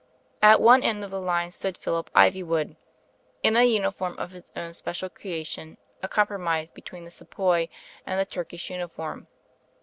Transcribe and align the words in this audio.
At 0.41 0.59
one 0.59 0.81
end 0.81 1.03
of 1.03 1.11
the 1.11 1.21
line 1.21 1.51
stood 1.51 1.75
Ph*^ip 1.79 2.09
Iv3nvood, 2.15 2.75
in 3.43 3.55
a 3.55 3.63
uniform 3.65 4.17
of 4.17 4.31
his 4.31 4.51
own 4.55 4.73
special 4.73 5.11
creatioii, 5.11 5.77
a 6.01 6.07
compromise 6.07 6.71
between 6.71 7.05
the 7.05 7.11
Sepoy 7.11 7.67
and 8.03 8.19
the 8.19 8.25
Ttu 8.25 8.45
kSsh 8.45 8.71
uniform. 8.71 9.27